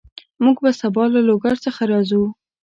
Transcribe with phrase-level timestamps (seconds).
[0.43, 2.23] موږ به سبا له لوګر څخه راځو